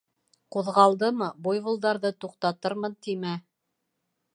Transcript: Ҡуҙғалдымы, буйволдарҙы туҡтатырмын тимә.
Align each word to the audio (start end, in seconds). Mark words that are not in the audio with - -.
Ҡуҙғалдымы, 0.55 1.29
буйволдарҙы 1.49 2.13
туҡтатырмын 2.27 3.01
тимә. 3.09 3.41